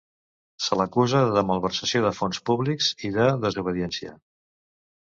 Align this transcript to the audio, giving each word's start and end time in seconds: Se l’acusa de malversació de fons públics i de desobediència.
Se 0.67 0.77
l’acusa 0.79 1.21
de 1.35 1.43
malversació 1.49 2.01
de 2.07 2.15
fons 2.23 2.43
públics 2.49 2.91
i 3.11 3.13
de 3.21 3.31
desobediència. 3.47 4.19